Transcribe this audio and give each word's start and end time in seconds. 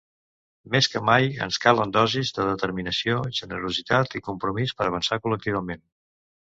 Més 0.75 0.87
que 0.93 1.01
mai, 1.09 1.27
ens 1.47 1.59
calen 1.67 1.93
dosis 1.97 2.33
de 2.39 2.47
determinació, 2.49 3.21
generositat 3.43 4.21
i 4.21 4.27
compromís 4.31 4.77
per 4.81 4.91
avançar 4.93 5.23
col·lectivament. 5.27 5.91